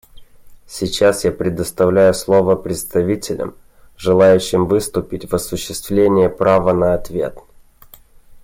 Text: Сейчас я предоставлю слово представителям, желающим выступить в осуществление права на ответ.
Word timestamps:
Сейчас 0.65 1.25
я 1.25 1.31
предоставлю 1.31 2.11
слово 2.15 2.55
представителям, 2.55 3.53
желающим 3.97 4.65
выступить 4.65 5.29
в 5.29 5.35
осуществление 5.35 6.27
права 6.27 6.73
на 6.73 6.95
ответ. 6.95 7.37